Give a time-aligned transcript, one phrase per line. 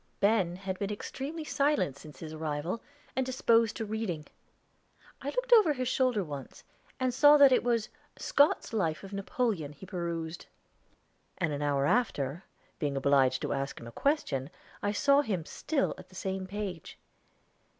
[0.19, 2.81] Ben had been extremely silent since his arrival,
[3.15, 4.25] and disposed to reading.
[5.21, 6.63] I looked over his shoulder once,
[6.99, 10.47] and saw that it was "Scott's Life of Napoleon" he perused;
[11.37, 12.45] and an hour after,
[12.79, 14.49] being obliged to ask him a question,
[14.91, 16.97] saw him still at the same page.